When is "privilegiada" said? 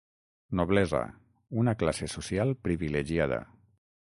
2.69-3.41